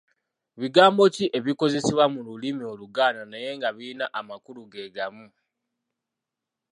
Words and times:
Bigambo 0.59 1.03
ki 1.15 1.25
ebikozesebwa 1.37 2.05
mu 2.13 2.19
lulimi 2.27 2.63
Oluganda 2.73 3.21
naye 3.27 3.49
nga 3.57 3.69
birina 3.75 4.05
amakulu 4.19 4.61
ge 4.71 4.85
gamu? 4.95 5.27